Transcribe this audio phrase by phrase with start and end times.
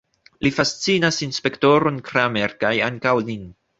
[0.45, 3.45] Li fascinas inspektoron Kramer, kaj ankaŭ nin.